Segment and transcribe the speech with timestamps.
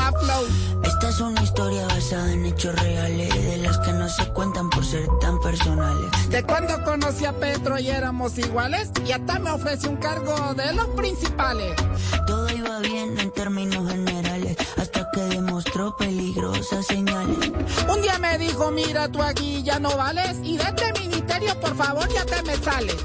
[0.00, 0.46] Más flow.
[0.82, 4.82] Esta es una historia basada en hechos reales, de las que no se cuentan por
[4.82, 6.10] ser tan personales.
[6.30, 10.72] De cuando conocí a Petro y éramos iguales, y hasta me ofreció un cargo de
[10.72, 11.74] los principales.
[12.26, 17.52] Todo iba bien en términos generales, hasta que demostró peligrosas señales.
[17.92, 21.76] Un día me dijo, mira, tú aquí ya no vales, y de este ministerio, por
[21.76, 22.96] favor, ya te me sales.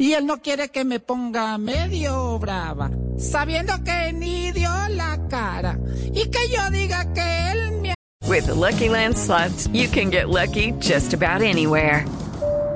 [0.00, 5.76] Y él no quiere que me ponga medio brava, sabiendo que ni dio la cara,
[6.14, 7.94] y que yo diga que él me
[8.26, 12.06] With the Lucky Land slots, you can get lucky just about anywhere.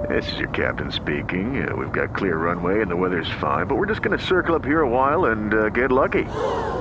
[0.06, 1.66] This is your captain speaking.
[1.66, 4.54] Uh, we've got clear runway and the weather's fine, but we're just going to circle
[4.54, 6.24] up here a while and uh, get lucky.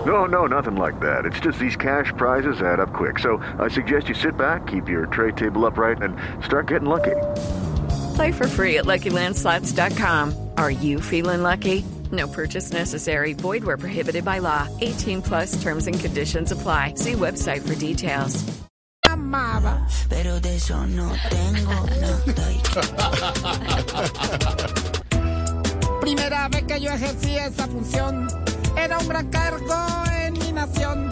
[0.06, 1.26] No, no, nothing like that.
[1.26, 3.18] It's just these cash prizes add up quick.
[3.20, 7.16] So I suggest you sit back, keep your tray table upright, and start getting lucky.
[8.16, 10.50] Play for free at LuckyLandSlots.com.
[10.58, 11.86] Are you feeling lucky?
[12.12, 13.34] No purchase necessary.
[13.34, 14.68] Void where prohibited by law.
[14.82, 16.96] 18 plus terms and conditions apply.
[16.96, 18.44] See website for details.
[19.14, 19.88] amaba.
[20.10, 22.20] Pero de eso no tengo nada.
[26.02, 28.28] Primera vez que yo ejercí esa función,
[28.76, 29.76] era un gran cargo
[30.20, 31.10] en mi nación.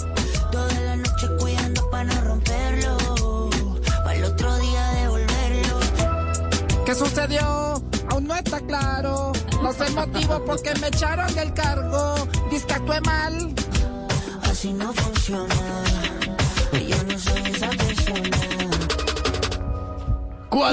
[6.92, 7.82] ¿Qué sucedió?
[8.10, 9.32] Aún no está claro.
[9.64, 12.16] No sé el motivo por qué me echaron del cargo.
[12.52, 13.54] Dice que actué mal.
[14.44, 15.56] Así no funciona.
[16.74, 18.38] Yo no soy esa persona.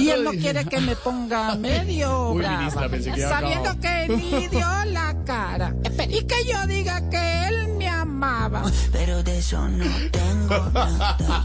[0.00, 3.41] Y él no quiere que me ponga medio Uy, brava, ministra, pensé que iba a
[3.41, 5.72] sabiendo que ni dio la cara.
[6.09, 8.64] Y que yo diga que él me amaba.
[8.91, 11.44] Pero de eso no tengo nada.